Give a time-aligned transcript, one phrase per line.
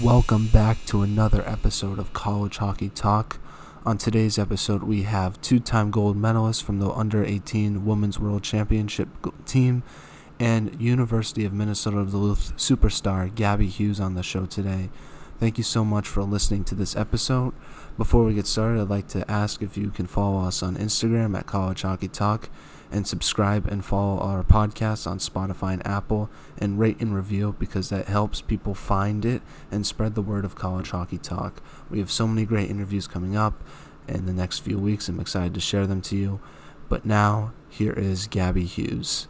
[0.00, 3.38] Welcome back to another episode of College Hockey Talk.
[3.84, 8.42] On today's episode, we have two time gold medalist from the Under 18 Women's World
[8.42, 9.08] Championship
[9.44, 9.82] team
[10.40, 14.88] and University of Minnesota Duluth superstar Gabby Hughes on the show today.
[15.38, 17.52] Thank you so much for listening to this episode.
[17.98, 21.36] Before we get started, I'd like to ask if you can follow us on Instagram
[21.36, 22.48] at College Hockey Talk
[22.92, 27.88] and subscribe and follow our podcast on Spotify and Apple and rate and review because
[27.88, 31.62] that helps people find it and spread the word of College Hockey Talk.
[31.90, 33.64] We have so many great interviews coming up
[34.06, 35.08] in the next few weeks.
[35.08, 36.40] I'm excited to share them to you.
[36.88, 39.26] But now, here is Gabby Hughes.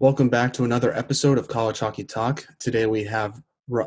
[0.00, 2.46] Welcome back to another episode of College Hockey Talk.
[2.58, 3.40] Today we have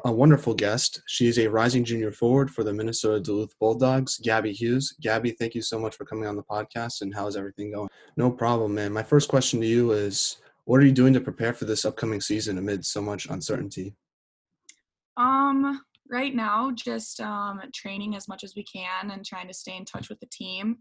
[0.06, 1.02] a wonderful guest.
[1.06, 4.96] She's a rising junior forward for the Minnesota Duluth Bulldogs, Gabby Hughes.
[5.02, 7.90] Gabby, thank you so much for coming on the podcast and how's everything going?
[8.16, 8.92] No problem, man.
[8.92, 12.22] My first question to you is what are you doing to prepare for this upcoming
[12.22, 13.96] season amid so much uncertainty?
[15.16, 19.78] Um, right now, just um, training as much as we can and trying to stay
[19.78, 20.78] in touch with the team.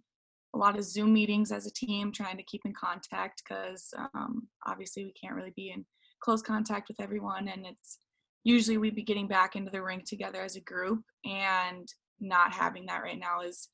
[0.55, 4.49] A lot of Zoom meetings as a team, trying to keep in contact because um,
[4.67, 5.85] obviously we can't really be in
[6.21, 7.99] close contact with everyone, and it's
[8.47, 11.89] usually we'd be getting back into the rink together as a group and
[12.21, 13.69] not having that right now is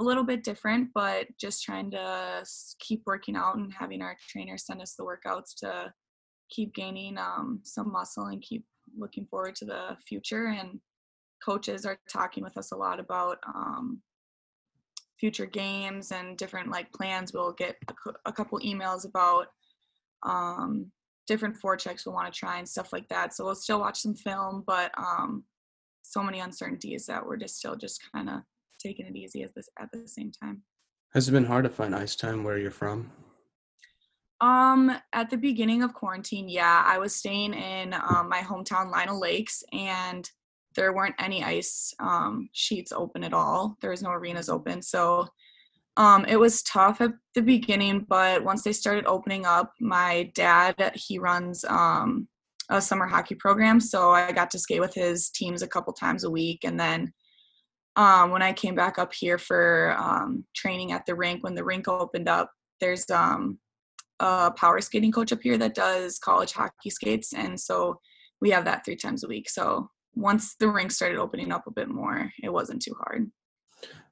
[0.00, 2.44] a little bit different but just trying to
[2.80, 5.92] keep working out and having our trainers send us the workouts to
[6.50, 8.64] keep gaining um, some muscle and keep
[8.98, 10.80] looking forward to the future and
[11.44, 14.02] coaches are talking with us a lot about um,
[15.20, 17.32] future games and different like plans.
[17.32, 19.46] We'll get a, a couple emails about
[20.24, 20.90] um,
[21.28, 23.34] different forechecks we'll want to try and stuff like that.
[23.34, 25.44] So we'll still watch some film, but um,
[26.02, 28.40] so many uncertainties that we're just still just kind of
[28.80, 30.62] taking it easy at this at the same time.
[31.14, 33.10] Has it been hard to find ice time where you're from?
[34.40, 39.18] Um, at the beginning of quarantine, yeah, I was staying in um, my hometown, Lino
[39.18, 40.30] Lakes, and
[40.76, 43.76] there weren't any ice um, sheets open at all.
[43.80, 45.28] There was no arenas open, so
[45.98, 50.92] um, it was tough at the beginning, but once they started opening up, my dad
[50.94, 52.28] he runs um,
[52.70, 56.22] a summer hockey program, so I got to skate with his teams a couple times
[56.22, 56.60] a week.
[56.62, 57.12] And then
[57.96, 61.64] um, when I came back up here for um, training at the rink, when the
[61.64, 63.58] rink opened up, there's um,
[64.20, 67.98] a power skating coach up here that does college hockey skates, and so
[68.40, 69.50] we have that three times a week.
[69.50, 73.32] So once the rink started opening up a bit more, it wasn't too hard.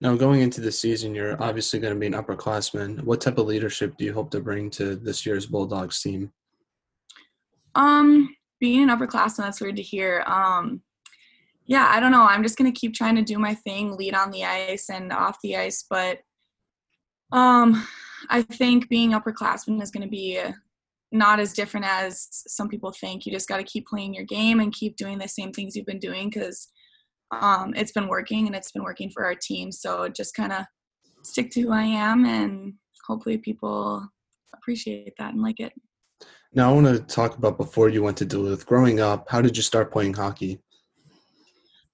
[0.01, 3.03] Now, going into the season, you're obviously going to be an upperclassman.
[3.05, 6.33] What type of leadership do you hope to bring to this year's Bulldogs team?
[7.75, 10.23] Um, being an upperclassman, that's weird to hear.
[10.27, 10.83] Um,
[11.65, 12.23] yeah, I don't know.
[12.23, 15.13] I'm just going to keep trying to do my thing, lead on the ice and
[15.13, 15.85] off the ice.
[15.89, 16.21] But
[17.33, 17.87] um,
[18.29, 20.41] I think being upperclassman is going to be
[21.11, 23.27] not as different as some people think.
[23.27, 25.87] You just got to keep playing your game and keep doing the same things you've
[25.87, 26.69] been doing because
[27.31, 29.73] um, it's been working and it's been working for our team.
[29.73, 30.65] So just kind of
[31.23, 32.75] stick to who I am and
[33.07, 34.07] hopefully people
[34.55, 35.73] appreciate that and like it.
[36.53, 38.65] Now, I want to talk about before you went to Duluth.
[38.65, 40.61] Growing up, how did you start playing hockey?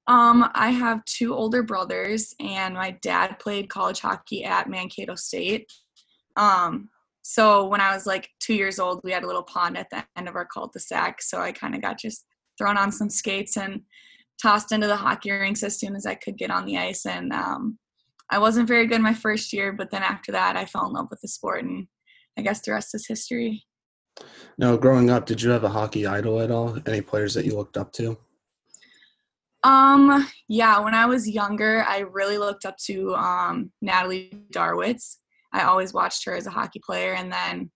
[0.06, 5.72] Um, I have two older brothers, and my dad played college hockey at Mankato State.
[6.36, 6.90] Um,
[7.22, 10.04] so when I was like two years old, we had a little pond at the
[10.16, 11.22] end of our cul-de-sac.
[11.22, 12.26] So I kind of got just
[12.58, 13.82] thrown on some skates and
[14.42, 17.06] tossed into the hockey rinks as soon as I could get on the ice.
[17.06, 17.78] And um,
[18.28, 21.06] I wasn't very good my first year, but then after that, I fell in love
[21.10, 21.86] with the sport, and
[22.36, 23.64] I guess the rest is history.
[24.58, 26.76] Now, growing up, did you have a hockey idol at all?
[26.86, 28.18] Any players that you looked up to?
[29.62, 35.18] Um, yeah, when I was younger, I really looked up to um, Natalie Darwitz.
[35.52, 37.70] I always watched her as a hockey player, and then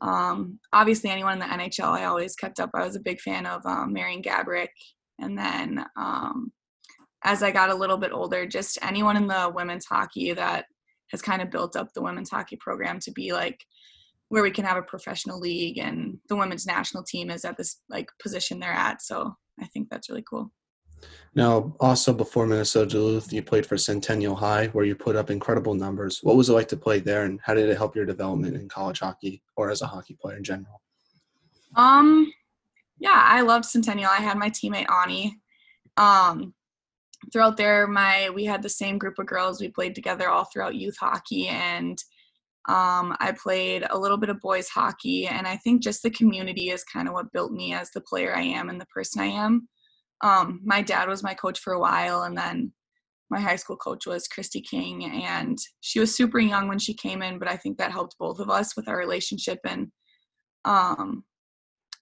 [0.00, 2.70] um, obviously anyone in the NHL, I always kept up.
[2.74, 4.68] I was a big fan of um, Marian Gaborik
[5.20, 6.52] and then um,
[7.24, 10.66] as I got a little bit older, just anyone in the women's hockey that
[11.10, 13.64] has kind of built up the women's hockey program to be like
[14.28, 17.80] where we can have a professional league and the women's national team is at this
[17.88, 19.00] like position they're at.
[19.02, 20.50] So I think that's really cool.
[21.34, 25.74] Now, also before Minnesota Duluth, you played for Centennial High, where you put up incredible
[25.74, 26.20] numbers.
[26.22, 28.68] What was it like to play there, and how did it help your development in
[28.68, 30.80] college hockey or as a hockey player in general?
[31.76, 32.32] Um,
[33.04, 34.10] yeah, I loved Centennial.
[34.10, 35.38] I had my teammate Ani.
[35.98, 36.54] Um,
[37.30, 39.60] throughout there, my we had the same group of girls.
[39.60, 41.98] We played together all throughout youth hockey, and
[42.66, 45.26] um, I played a little bit of boys hockey.
[45.26, 48.34] And I think just the community is kind of what built me as the player
[48.34, 49.68] I am and the person I am.
[50.22, 52.72] Um, my dad was my coach for a while, and then
[53.28, 57.20] my high school coach was Christy King, and she was super young when she came
[57.20, 59.88] in, but I think that helped both of us with our relationship and
[60.64, 61.24] um,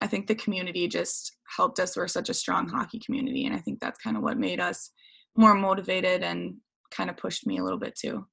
[0.03, 1.97] I think the community just helped us.
[1.97, 4.91] We're such a strong hockey community, and I think that's kind of what made us
[5.37, 6.57] more motivated and
[6.91, 8.27] kind of pushed me a little bit too.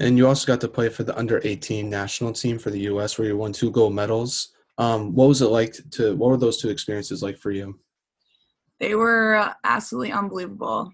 [0.00, 3.16] And you also got to play for the under 18 national team for the U.S.,
[3.16, 4.52] where you won two gold medals.
[4.76, 6.16] Um, what was it like to?
[6.16, 7.78] What were those two experiences like for you?
[8.80, 10.92] They were absolutely unbelievable.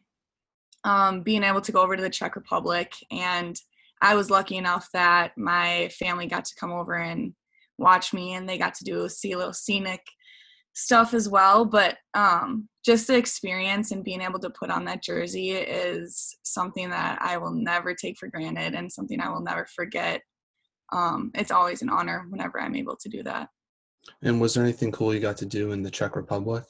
[0.85, 3.57] Um, being able to go over to the Czech Republic, and
[4.03, 7.33] I was lucky enough that my family got to come over and
[7.79, 10.03] watch me, and they got to do see a little scenic
[10.75, 11.65] stuff as well.
[11.65, 16.91] But um, just the experience and being able to put on that jersey is something
[16.91, 20.23] that I will never take for granted, and something I will never forget.
[20.93, 23.49] Um, it's always an honor whenever I'm able to do that.
[24.23, 26.65] And was there anything cool you got to do in the Czech Republic?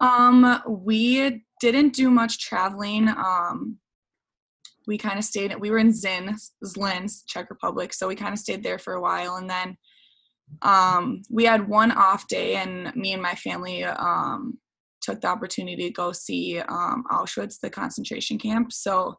[0.00, 3.08] Um, we didn't do much traveling.
[3.08, 3.78] Um,
[4.86, 5.54] we kind of stayed.
[5.58, 9.00] We were in Zin, Zlin, Czech Republic, so we kind of stayed there for a
[9.00, 9.76] while, and then
[10.62, 14.58] um, we had one off day, and me and my family um,
[15.00, 18.72] took the opportunity to go see um, Auschwitz, the concentration camp.
[18.72, 19.16] So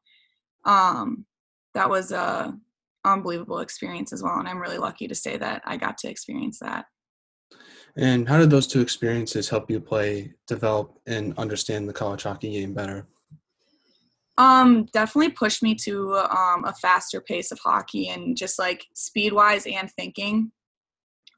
[0.66, 1.26] um,
[1.74, 2.54] that was a
[3.06, 6.60] unbelievable experience as well, and I'm really lucky to say that I got to experience
[6.60, 6.86] that.
[7.96, 12.52] And how did those two experiences help you play, develop, and understand the college hockey
[12.52, 13.08] game better?
[14.38, 19.34] Um, definitely pushed me to um, a faster pace of hockey and just like speed
[19.34, 20.52] wise and thinking.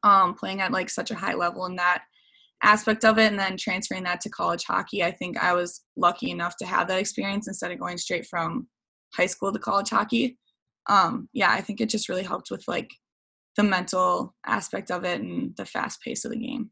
[0.04, 2.04] Um, playing at like such a high level in that
[2.64, 5.04] aspect of it, and then transferring that to college hockey.
[5.04, 8.68] I think I was lucky enough to have that experience instead of going straight from
[9.16, 10.38] high school to college hockey.
[10.88, 12.90] Um, yeah, I think it just really helped with like
[13.58, 16.72] the mental aspect of it and the fast pace of the game.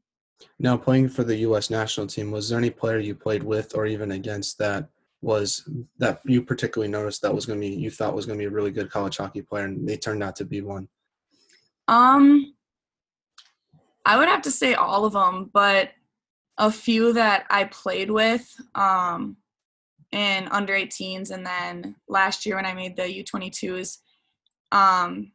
[0.59, 1.69] Now, playing for the U.S.
[1.69, 4.89] national team, was there any player you played with or even against that
[5.21, 5.67] was
[5.97, 8.47] that you particularly noticed that was going to be you thought was going to be
[8.47, 10.87] a really good college hockey player, and they turned out to be one?
[11.87, 12.53] Um,
[14.05, 15.91] I would have to say all of them, but
[16.57, 19.37] a few that I played with um,
[20.11, 23.97] in under 18s, and then last year when I made the U22s,
[24.71, 25.31] um,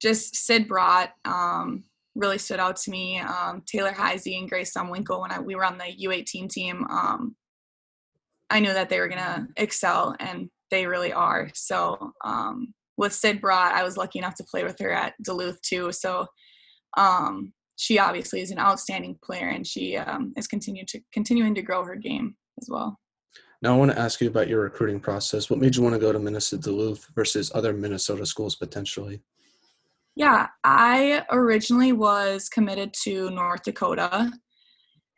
[0.00, 1.84] just Sid Brodt um,
[2.14, 3.20] really stood out to me.
[3.20, 7.36] Um, Taylor Heise and Grace Zumwinkle when I, we were on the U18 team, um,
[8.50, 11.50] I knew that they were gonna excel, and they really are.
[11.54, 15.60] So um, with Sid Brodt, I was lucky enough to play with her at Duluth
[15.62, 15.92] too.
[15.92, 16.26] So
[16.96, 21.62] um, she obviously is an outstanding player, and she um, is continuing to continuing to
[21.62, 22.98] grow her game as well.
[23.62, 25.48] Now, I want to ask you about your recruiting process.
[25.48, 29.22] What made you want to go to Minnesota Duluth versus other Minnesota schools potentially?
[30.14, 34.30] Yeah, I originally was committed to North Dakota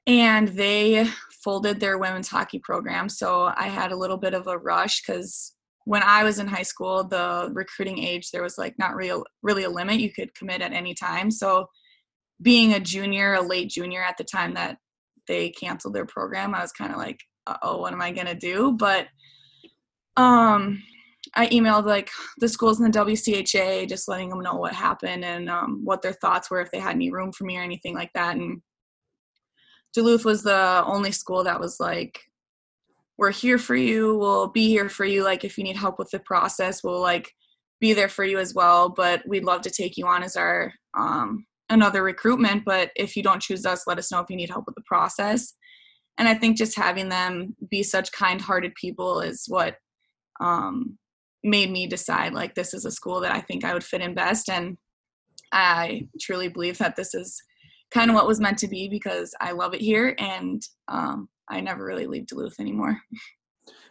[0.08, 1.06] and they
[1.44, 3.08] folded their women's hockey program.
[3.08, 5.52] So I had a little bit of a rush because
[5.84, 9.64] when I was in high school, the recruiting age, there was like not real, really
[9.64, 10.00] a limit.
[10.00, 11.30] You could commit at any time.
[11.30, 11.66] So
[12.40, 14.78] being a junior, a late junior at the time that
[15.26, 17.20] they canceled their program, I was kind of like,
[17.62, 18.72] oh, what am I to do?
[18.72, 19.06] But
[20.16, 20.82] um,
[21.34, 25.50] I emailed like the schools in the WCHA, just letting them know what happened and
[25.50, 28.12] um, what their thoughts were, if they had any room for me or anything like
[28.14, 28.36] that.
[28.36, 28.62] And
[29.98, 32.20] Duluth was the only school that was like,
[33.16, 34.16] "We're here for you.
[34.16, 35.24] We'll be here for you.
[35.24, 37.32] Like if you need help with the process, we'll like
[37.80, 38.90] be there for you as well.
[38.90, 42.64] But we'd love to take you on as our um, another recruitment.
[42.64, 44.84] But if you don't choose us, let us know if you need help with the
[44.86, 45.54] process."
[46.16, 49.76] And I think just having them be such kind-hearted people is what
[50.40, 50.96] um,
[51.42, 54.14] made me decide like this is a school that I think I would fit in
[54.14, 54.76] best and
[55.52, 57.40] I truly believe that this is
[57.90, 61.60] kind of what was meant to be because I love it here and um, I
[61.60, 63.00] never really leave Duluth anymore.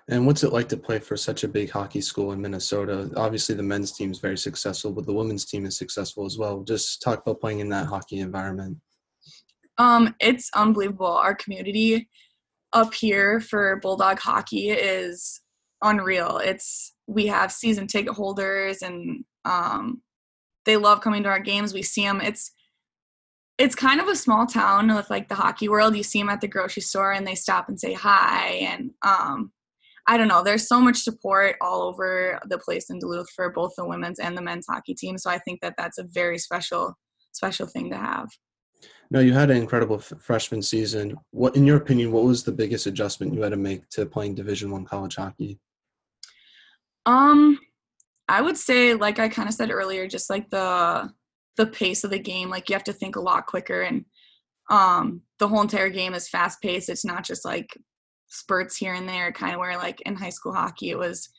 [0.09, 3.11] And what's it like to play for such a big hockey school in Minnesota?
[3.17, 6.63] Obviously, the men's team is very successful, but the women's team is successful as well.
[6.63, 8.77] Just talk about playing in that hockey environment.
[9.77, 11.07] Um, it's unbelievable.
[11.07, 12.07] Our community
[12.71, 15.41] up here for Bulldog hockey is
[15.81, 16.37] unreal.
[16.37, 20.01] It's we have season ticket holders and um,
[20.65, 21.73] they love coming to our games.
[21.73, 22.21] We see them.
[22.21, 22.51] It's
[23.57, 25.95] it's kind of a small town with like the hockey world.
[25.95, 28.49] You see them at the grocery store and they stop and say hi.
[28.61, 29.51] And um,
[30.07, 30.43] I don't know.
[30.43, 34.37] There's so much support all over the place in Duluth for both the women's and
[34.37, 35.17] the men's hockey team.
[35.17, 36.95] So I think that that's a very special
[37.31, 38.29] special thing to have.
[39.09, 41.17] No, you had an incredible f- freshman season.
[41.31, 44.35] What, in your opinion, what was the biggest adjustment you had to make to playing
[44.35, 45.59] Division One college hockey?
[47.05, 47.59] Um,
[48.27, 51.11] I would say, like I kind of said earlier, just like the
[51.57, 52.49] the pace of the game.
[52.49, 54.05] Like you have to think a lot quicker, and
[54.69, 56.89] um, the whole entire game is fast paced.
[56.89, 57.77] It's not just like
[58.27, 61.29] spurts here and there, kind of where like in high school hockey it was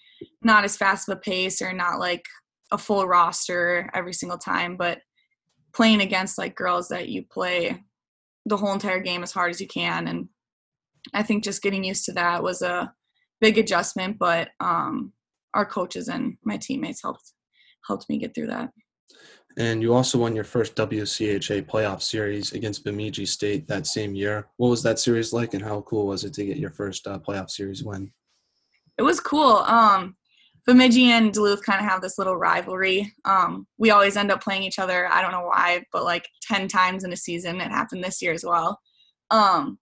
[0.43, 2.25] not as fast of a pace or not like
[2.73, 4.99] a full roster every single time, but
[5.75, 7.83] playing against like girls that you play
[8.47, 10.09] the whole entire game as hard as you can.
[10.09, 10.29] And
[11.15, 12.93] I think just getting used to that was a
[13.41, 15.13] big adjustment, but um,
[15.55, 17.33] our coaches and my teammates helped
[17.87, 18.71] helped me get through that.
[19.59, 24.47] And you also won your first WCHA playoff series against Bemidji State that same year.
[24.57, 27.19] What was that series like, and how cool was it to get your first uh,
[27.19, 28.13] playoff series win?
[28.99, 29.57] It was cool.
[29.57, 30.17] Um,
[30.65, 33.13] Bemidji and Duluth kind of have this little rivalry.
[33.25, 35.09] Um, we always end up playing each other.
[35.09, 37.61] I don't know why, but like 10 times in a season.
[37.61, 38.79] It happened this year as well.
[39.33, 39.81] Um,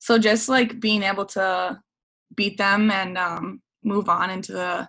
[0.00, 1.80] so just like being able to
[2.36, 4.88] beat them and um, move on into the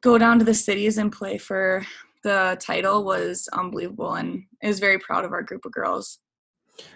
[0.00, 1.84] go down to the cities and play for
[2.22, 6.18] the title was unbelievable and I was very proud of our group of girls.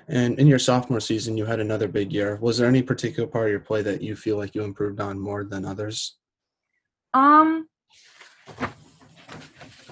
[0.09, 2.39] And in your sophomore season, you had another big year.
[2.41, 5.19] Was there any particular part of your play that you feel like you improved on
[5.19, 6.17] more than others?
[7.13, 7.69] Um,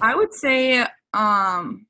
[0.01, 0.81] I would say
[1.13, 1.87] um,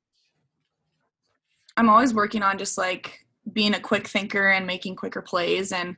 [1.77, 3.19] I'm always working on just like
[3.51, 5.95] being a quick thinker and making quicker plays and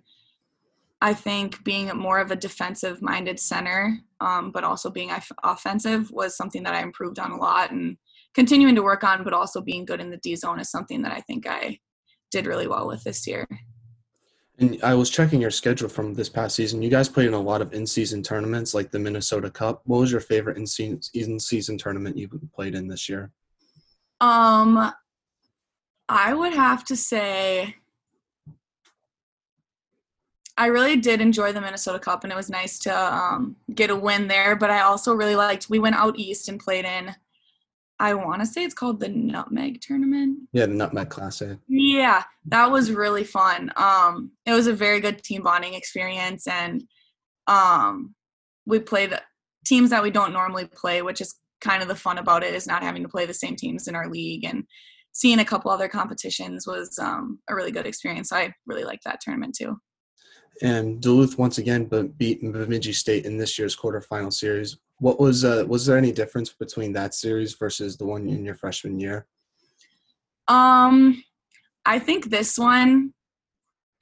[1.02, 5.12] I think being more of a defensive minded center, um, but also being
[5.44, 7.98] offensive was something that I improved on a lot and
[8.34, 11.12] continuing to work on, but also being good in the D zone is something that
[11.12, 11.80] I think I
[12.32, 13.48] did really well with this year.
[14.58, 16.82] And I was checking your schedule from this past season.
[16.82, 19.82] You guys played in a lot of in-season tournaments, like the Minnesota Cup.
[19.84, 23.32] What was your favorite in-season tournament you played in this year?
[24.22, 24.94] Um,
[26.08, 27.76] I would have to say
[30.58, 33.96] I really did enjoy the Minnesota Cup, and it was nice to um, get a
[33.96, 34.56] win there.
[34.56, 35.70] But I also really liked.
[35.70, 37.14] We went out east and played in.
[38.00, 40.40] I want to say it's called the Nutmeg Tournament.
[40.52, 41.58] Yeah, the Nutmeg Classic.
[41.68, 43.72] Yeah, that was really fun.
[43.78, 46.84] Um, it was a very good team bonding experience, and
[47.48, 48.16] um,
[48.66, 49.18] we played
[49.66, 52.68] teams that we don't normally play, which is kind of the fun about it is
[52.68, 54.64] not having to play the same teams in our league and
[55.12, 58.30] seeing a couple other competitions was um, a really good experience.
[58.30, 59.78] So I really liked that tournament too.
[60.62, 61.86] And Duluth once again
[62.18, 64.78] beat Bemidji State in this year's quarterfinal series.
[65.00, 68.56] What was uh, was there any difference between that series versus the one in your
[68.56, 69.28] freshman year?
[70.48, 71.24] Um,
[71.86, 73.14] I think this one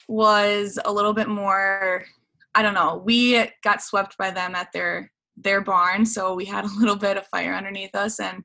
[0.07, 2.05] was a little bit more.
[2.53, 3.01] I don't know.
[3.03, 7.17] We got swept by them at their their barn, so we had a little bit
[7.17, 8.43] of fire underneath us, and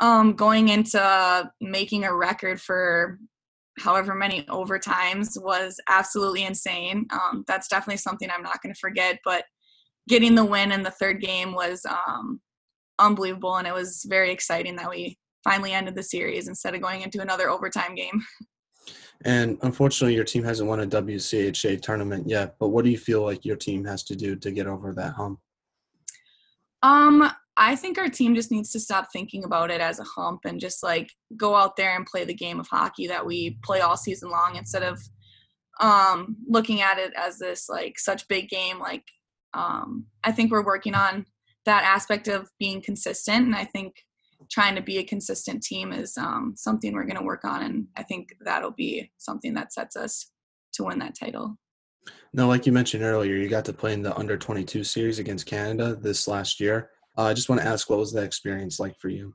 [0.00, 3.18] um, going into making a record for
[3.78, 7.06] however many overtimes was absolutely insane.
[7.12, 9.18] Um, that's definitely something I'm not going to forget.
[9.24, 9.44] But
[10.08, 12.40] getting the win in the third game was um,
[12.98, 17.02] unbelievable, and it was very exciting that we finally ended the series instead of going
[17.02, 18.22] into another overtime game.
[19.24, 22.56] And unfortunately, your team hasn't won a WCHA tournament yet.
[22.58, 25.14] But what do you feel like your team has to do to get over that
[25.14, 25.38] hump?
[26.82, 30.40] Um, I think our team just needs to stop thinking about it as a hump
[30.44, 33.80] and just like go out there and play the game of hockey that we play
[33.80, 35.00] all season long instead of
[35.80, 38.78] um, looking at it as this like such big game.
[38.78, 39.04] Like
[39.52, 41.26] um, I think we're working on
[41.64, 43.94] that aspect of being consistent, and I think
[44.50, 47.86] trying to be a consistent team is um, something we're going to work on, and
[47.96, 50.30] I think that'll be something that sets us
[50.74, 51.56] to win that title.
[52.32, 55.46] Now, like you mentioned earlier, you got to play in the under 22 series against
[55.46, 56.90] Canada this last year.
[57.16, 59.34] Uh, I just want to ask, what was that experience like for you?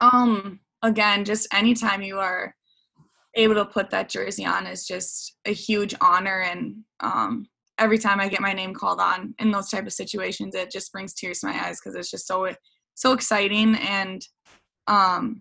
[0.00, 2.54] Um, again, just anytime you are
[3.34, 7.46] able to put that jersey on is just a huge honor, and um,
[7.78, 10.92] every time I get my name called on in those type of situations, it just
[10.92, 12.52] brings tears to my eyes because it's just so
[12.94, 14.26] so exciting and
[14.88, 15.40] um,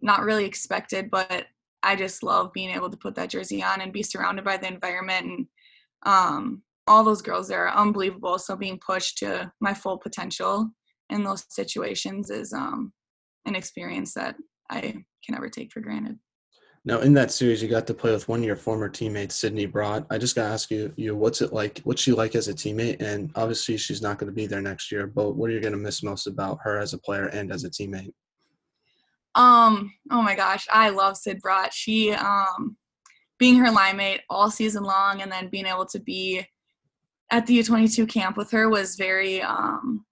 [0.00, 1.46] not really expected, but
[1.82, 4.68] I just love being able to put that jersey on and be surrounded by the
[4.68, 5.46] environment and
[6.04, 8.36] um, all those girls there are unbelievable.
[8.36, 10.68] So being pushed to my full potential
[11.08, 12.92] in those situations is um,
[13.46, 14.34] an experience that
[14.68, 16.18] I can never take for granted.
[16.84, 19.68] Now, in that series, you got to play with one of your former teammates, Sydney
[19.68, 20.04] Brodt.
[20.10, 21.80] I just got to ask you, you, what's it like?
[21.84, 23.00] What's she like as a teammate?
[23.00, 25.06] And obviously, she's not going to be there next year.
[25.06, 27.64] But what are you going to miss most about her as a player and as
[27.64, 28.12] a teammate?
[29.36, 29.92] Um.
[30.10, 31.70] Oh my gosh, I love Sid Brodt.
[31.72, 32.76] She, um,
[33.38, 36.46] being her line mate all season long, and then being able to be
[37.30, 40.04] at the U22 camp with her was very um,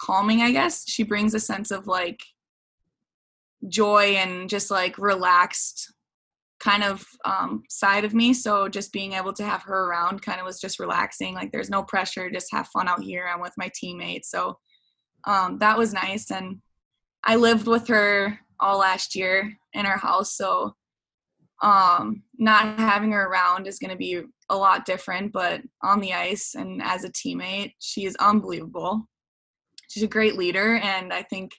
[0.00, 0.88] calming, I guess.
[0.88, 2.20] She brings a sense of like
[3.68, 5.92] joy and just like relaxed
[6.60, 8.34] kind of um, side of me.
[8.34, 11.34] So just being able to have her around kind of was just relaxing.
[11.34, 13.26] Like there's no pressure, just have fun out here.
[13.26, 14.30] I'm with my teammates.
[14.30, 14.58] So
[15.24, 16.30] um, that was nice.
[16.30, 16.58] And
[17.24, 20.36] I lived with her all last year in our house.
[20.36, 20.74] So
[21.62, 26.12] um, not having her around is going to be a lot different, but on the
[26.12, 29.08] ice and as a teammate, she is unbelievable.
[29.88, 31.52] She's a great leader, and I think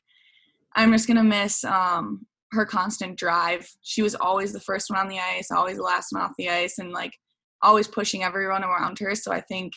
[0.75, 3.67] I'm just going to miss um, her constant drive.
[3.81, 6.49] She was always the first one on the ice, always the last one off the
[6.49, 7.13] ice, and like
[7.61, 9.15] always pushing everyone around her.
[9.15, 9.73] So I think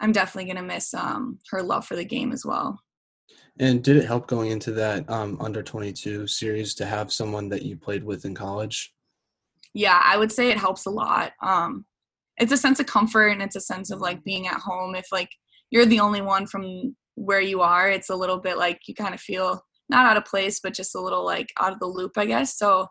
[0.00, 2.80] I'm definitely gonna miss um, her love for the game as well.
[3.60, 7.62] And did it help going into that um, under 22 series to have someone that
[7.62, 8.94] you played with in college?
[9.74, 11.32] Yeah, I would say it helps a lot.
[11.42, 11.84] Um,
[12.38, 14.94] it's a sense of comfort and it's a sense of like being at home.
[14.94, 15.30] If like
[15.70, 19.14] you're the only one from where you are, it's a little bit like you kind
[19.14, 22.12] of feel not out of place, but just a little like out of the loop,
[22.16, 22.56] I guess.
[22.56, 22.86] So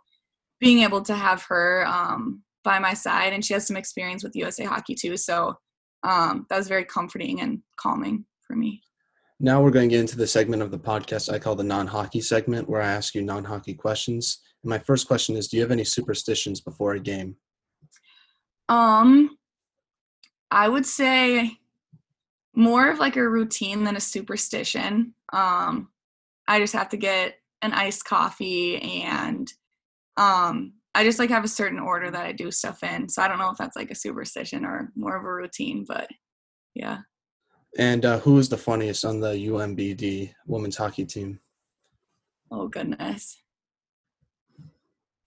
[0.59, 4.35] being able to have her um, by my side, and she has some experience with
[4.35, 5.55] USA Hockey too, so
[6.03, 8.81] um, that was very comforting and calming for me.
[9.39, 12.21] Now we're going to get into the segment of the podcast I call the non-hockey
[12.21, 14.39] segment, where I ask you non-hockey questions.
[14.63, 17.35] And my first question is: Do you have any superstitions before a game?
[18.67, 19.36] Um,
[20.51, 21.57] I would say
[22.55, 25.13] more of like a routine than a superstition.
[25.33, 25.89] Um,
[26.47, 29.51] I just have to get an iced coffee and
[30.15, 33.09] um, I just like have a certain order that I do stuff in.
[33.09, 36.09] So I don't know if that's like a superstition or more of a routine, but
[36.73, 36.99] yeah.
[37.77, 41.39] And uh, who is the funniest on the UMBD women's hockey team?
[42.49, 43.37] Oh goodness.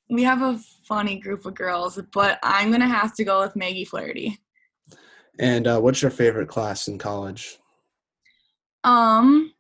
[0.09, 0.59] We have a
[0.89, 4.41] funny group of girls, but I'm gonna have to go with Maggie Flaherty.
[5.41, 7.59] And uh, what's your favorite class in college?
[8.85, 9.55] Um,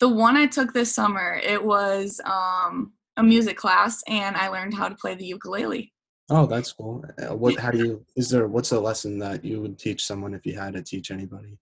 [0.00, 4.74] the one I took this summer, it was um, a music class, and I learned
[4.74, 5.92] how to play the ukulele.
[6.30, 7.02] Oh, that's cool.
[7.18, 7.58] Uh, what?
[7.58, 8.06] How do you?
[8.16, 8.48] Is there?
[8.48, 11.58] What's a lesson that you would teach someone if you had to teach anybody?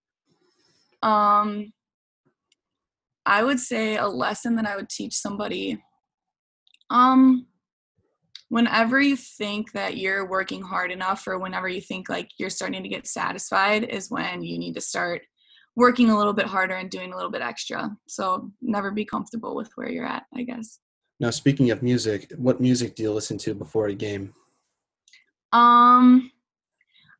[1.05, 1.73] Um,
[3.25, 5.81] I would say a lesson that I would teach somebody.
[6.91, 7.47] Um,
[8.49, 12.83] whenever you think that you're working hard enough, or whenever you think like you're starting
[12.83, 15.23] to get satisfied, is when you need to start
[15.75, 17.95] working a little bit harder and doing a little bit extra.
[18.09, 20.81] So never be comfortable with where you're at, I guess.
[21.21, 24.35] Now, speaking of music, what music do you listen to before a game?
[25.53, 26.31] Um,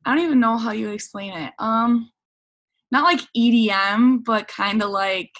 [0.05, 1.53] I don't even know how you would explain it.
[1.59, 2.11] Um,
[2.91, 5.31] not like EDM, but kind of like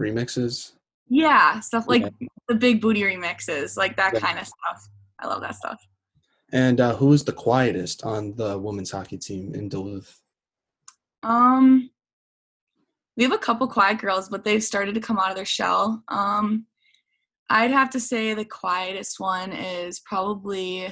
[0.00, 0.72] remixes.
[1.08, 2.28] Yeah, stuff like yeah.
[2.48, 4.20] the big booty remixes, like that yeah.
[4.20, 4.88] kind of stuff.
[5.20, 5.80] I love that stuff.
[6.52, 10.20] And uh, who is the quietest on the women's hockey team in Duluth?
[11.22, 11.90] Um,
[13.16, 16.02] we have a couple quiet girls, but they've started to come out of their shell.
[16.08, 16.66] Um,
[17.50, 20.88] I'd have to say the quietest one is probably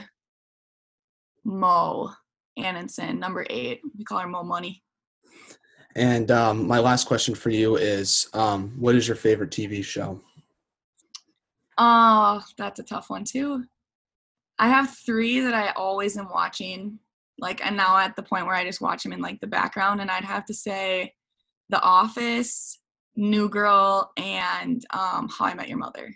[1.44, 2.11] Mo
[2.58, 3.80] Annenson, number eight.
[3.96, 4.82] We call her Mo Money.
[5.94, 10.20] And um, my last question for you is um, what is your favorite TV show?
[11.78, 13.64] Oh, that's a tough one too.
[14.58, 16.98] I have three that I always am watching.
[17.38, 20.00] Like, and now at the point where I just watch them in like the background,
[20.00, 21.14] and I'd have to say
[21.70, 22.80] The Office,
[23.16, 26.14] New Girl, and um, How I Met Your Mother.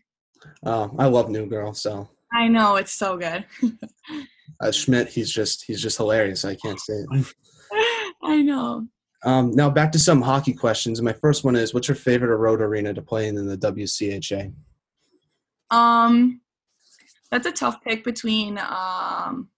[0.65, 1.75] Oh, I love New Girl.
[1.75, 3.45] So I know it's so good.
[4.61, 6.45] uh, Schmidt, he's just he's just hilarious.
[6.45, 7.35] I can't say it.
[8.23, 8.87] I know.
[9.25, 11.03] Um, now back to some hockey questions.
[11.03, 14.53] My first one is, what's your favorite road arena to play in in the WCHA?
[15.71, 16.41] Um,
[17.31, 19.49] that's a tough pick between um,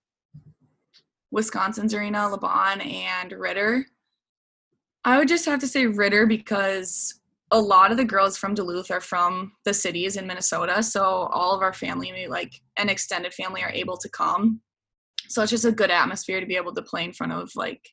[1.31, 3.87] Wisconsin's arena, LaBahn, and Ridder.
[5.05, 8.91] I would just have to say Ridder because a lot of the girls from Duluth
[8.91, 13.63] are from the cities in Minnesota, so all of our family, like an extended family,
[13.63, 14.61] are able to come.
[15.29, 17.89] So it's just a good atmosphere to be able to play in front of like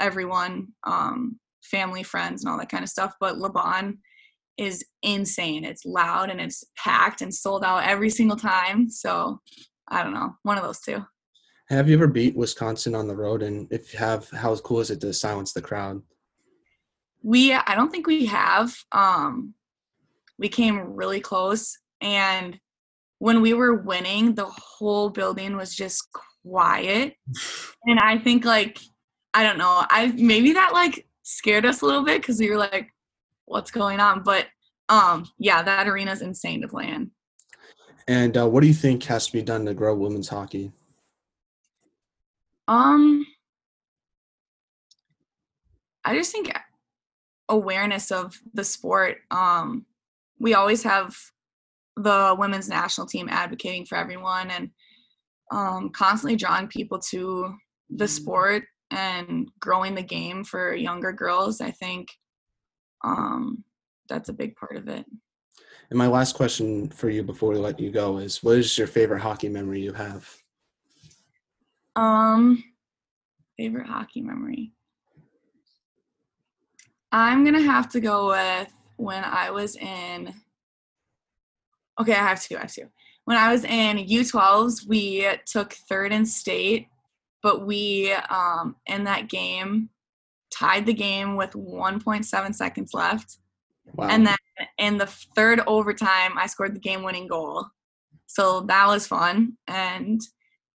[0.00, 3.14] everyone, um, family, friends, and all that kind of stuff.
[3.20, 3.98] But LaBahn
[4.56, 5.64] is insane.
[5.64, 8.88] It's loud and it's packed and sold out every single time.
[8.88, 9.40] So
[9.88, 11.04] I don't know, one of those two.
[11.68, 13.42] Have you ever beat Wisconsin on the road?
[13.42, 16.02] And if you have, how cool is it to silence the crowd?
[17.24, 19.54] we i don't think we have um
[20.38, 22.60] we came really close and
[23.18, 26.06] when we were winning the whole building was just
[26.44, 27.14] quiet
[27.86, 28.78] and i think like
[29.32, 32.58] i don't know i maybe that like scared us a little bit because we were
[32.58, 32.90] like
[33.46, 34.46] what's going on but
[34.88, 37.10] um yeah that arena is insane to play in
[38.06, 40.72] and uh, what do you think has to be done to grow women's hockey
[42.68, 43.26] um
[46.04, 46.50] i just think
[47.48, 49.18] awareness of the sport.
[49.30, 49.86] Um,
[50.38, 51.14] we always have
[51.96, 54.70] the women's national team advocating for everyone and
[55.52, 57.54] um, constantly drawing people to
[57.90, 61.60] the sport and growing the game for younger girls.
[61.60, 62.08] I think
[63.04, 63.62] um,
[64.08, 65.04] that's a big part of it.
[65.90, 68.86] And my last question for you before we let you go is what is your
[68.86, 70.28] favorite hockey memory you have?
[71.94, 72.64] Um
[73.56, 74.72] favorite hockey memory.
[77.12, 80.34] I'm gonna have to go with when I was in.
[82.00, 82.56] Okay, I have to.
[82.56, 82.88] I have to.
[83.26, 86.88] when I was in U12s, we took third in state,
[87.42, 89.90] but we um, in that game
[90.54, 93.38] tied the game with 1.7 seconds left.
[93.92, 94.08] Wow.
[94.08, 94.36] And then
[94.78, 97.66] in the third overtime, I scored the game winning goal.
[98.26, 99.56] So that was fun.
[99.68, 100.20] And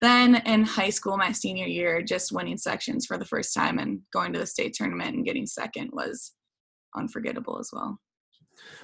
[0.01, 4.01] then in high school, my senior year, just winning sections for the first time and
[4.13, 6.33] going to the state tournament and getting second was
[6.95, 7.99] unforgettable as well.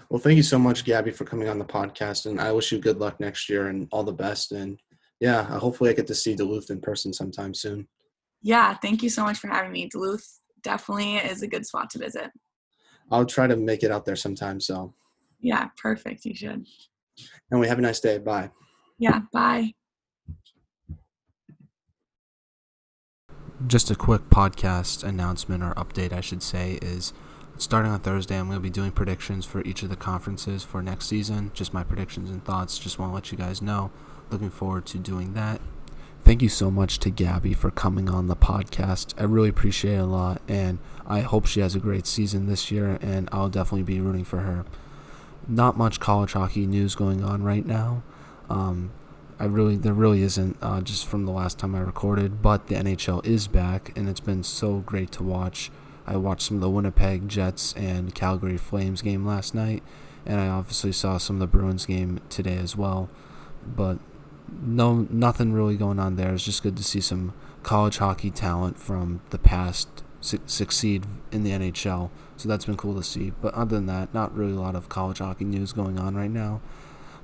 [0.09, 2.25] Well, thank you so much, Gabby, for coming on the podcast.
[2.25, 4.51] And I wish you good luck next year and all the best.
[4.51, 4.79] And
[5.19, 7.87] yeah, hopefully I get to see Duluth in person sometime soon.
[8.41, 9.87] Yeah, thank you so much for having me.
[9.87, 12.31] Duluth definitely is a good spot to visit.
[13.11, 14.59] I'll try to make it out there sometime.
[14.59, 14.93] So,
[15.39, 16.25] yeah, perfect.
[16.25, 16.65] You should.
[17.51, 18.17] And we have a nice day.
[18.17, 18.49] Bye.
[18.97, 19.71] Yeah, bye.
[23.67, 27.13] Just a quick podcast announcement or update, I should say, is
[27.57, 30.81] starting on Thursday, I'm going to be doing predictions for each of the conferences for
[30.81, 31.51] next season.
[31.53, 32.77] Just my predictions and thoughts.
[32.77, 33.91] Just want to let you guys know.
[34.29, 35.61] Looking forward to doing that.
[36.25, 39.13] Thank you so much to Gabby for coming on the podcast.
[39.15, 42.71] I really appreciate it a lot, and I hope she has a great season this
[42.71, 44.65] year, and I'll definitely be rooting for her.
[45.47, 48.01] Not much college hockey news going on right now.
[48.49, 48.89] Um,
[49.37, 52.75] I really there really isn't uh, just from the last time I recorded, but the
[52.75, 55.69] NHL is back, and it's been so great to watch.
[56.07, 59.83] I watched some of the Winnipeg Jets and Calgary Flames game last night,
[60.25, 63.11] and I obviously saw some of the Bruins game today as well.
[63.63, 63.99] But
[64.49, 66.33] no, nothing really going on there.
[66.33, 71.43] It's just good to see some college hockey talent from the past su- succeed in
[71.43, 72.09] the NHL.
[72.37, 73.31] So that's been cool to see.
[73.41, 76.29] But other than that, not really a lot of college hockey news going on right
[76.29, 76.61] now.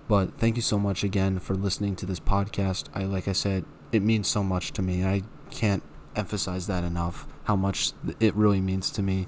[0.07, 2.85] But thank you so much again for listening to this podcast.
[2.93, 5.05] I like I said, it means so much to me.
[5.05, 5.83] I can't
[6.15, 9.27] emphasize that enough how much it really means to me.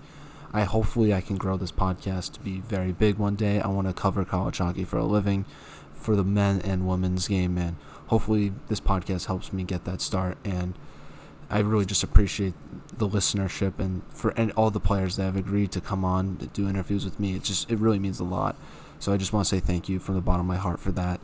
[0.52, 3.60] I hopefully I can grow this podcast to be very big one day.
[3.60, 5.46] I want to cover college hockey for a living
[6.04, 7.76] for the men and women's game and
[8.08, 10.74] hopefully this podcast helps me get that start and
[11.50, 12.56] I really just appreciate
[12.98, 16.48] the listenership and for and all the players that have agreed to come on to
[16.48, 17.36] do interviews with me.
[17.36, 18.56] It just it really means a lot.
[18.98, 20.92] So I just want to say thank you from the bottom of my heart for
[20.94, 21.20] that.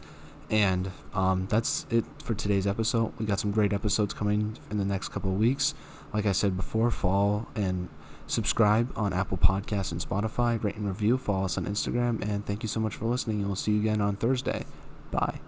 [0.52, 3.14] And um, that's it for today's episode.
[3.18, 5.74] We got some great episodes coming in the next couple of weeks.
[6.14, 7.90] Like I said before, fall and
[8.30, 10.62] subscribe on Apple Podcasts and Spotify.
[10.64, 11.18] Rate and review.
[11.18, 12.22] Follow us on Instagram.
[12.22, 13.40] And thank you so much for listening.
[13.40, 14.66] And we'll see you again on Thursday.
[15.12, 15.40] Bye.